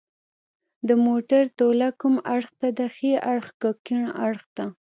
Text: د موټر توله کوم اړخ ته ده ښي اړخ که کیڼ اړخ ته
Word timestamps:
د 0.87 0.89
موټر 1.05 1.43
توله 1.57 1.89
کوم 1.99 2.15
اړخ 2.35 2.49
ته 2.59 2.67
ده 2.77 2.87
ښي 2.95 3.11
اړخ 3.33 3.47
که 3.59 3.69
کیڼ 3.85 4.03
اړخ 4.25 4.43
ته 4.55 4.65